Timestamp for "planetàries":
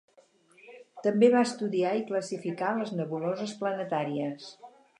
3.61-4.49